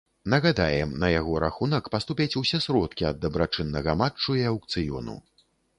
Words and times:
Нагадаем, 0.33 0.93
на 1.03 1.09
яго 1.15 1.33
рахунак 1.43 1.91
паступяць 1.97 2.37
усе 2.43 2.63
сродкі 2.67 3.09
ад 3.13 3.23
дабрачыннага 3.27 3.91
матчу 4.05 4.29
і 4.43 4.47
аўкцыёну. 4.55 5.15